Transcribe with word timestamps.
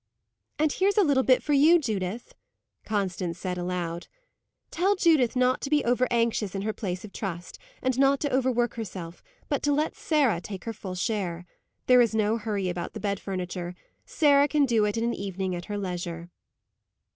"And 0.57 0.71
here's 0.71 0.97
a 0.97 1.03
little 1.03 1.21
bit 1.21 1.43
for 1.43 1.53
you, 1.53 1.77
Judith," 1.79 2.33
Constance 2.85 3.37
said 3.37 3.59
aloud. 3.59 4.07
"Tell 4.71 4.95
Judith 4.95 5.35
not 5.35 5.61
to 5.61 5.69
be 5.69 5.85
over 5.85 6.07
anxious 6.09 6.55
in 6.55 6.63
her 6.63 6.73
place 6.73 7.05
of 7.05 7.13
trust; 7.13 7.59
and 7.83 7.99
not 7.99 8.19
to 8.21 8.29
over 8.31 8.51
work 8.51 8.73
herself, 8.73 9.21
but 9.47 9.61
to 9.61 9.71
let 9.71 9.93
Sarah 9.95 10.41
take 10.41 10.63
her 10.63 10.73
full 10.73 10.95
share. 10.95 11.45
There 11.85 12.01
is 12.01 12.15
no 12.15 12.37
hurry 12.39 12.67
about 12.67 12.93
the 12.93 12.99
bed 12.99 13.19
furniture; 13.19 13.75
Sarah 14.03 14.47
can 14.47 14.65
do 14.65 14.85
it 14.85 14.97
in 14.97 15.03
an 15.03 15.13
evening 15.13 15.53
at 15.53 15.65
her 15.65 15.77
leisure." 15.77 16.31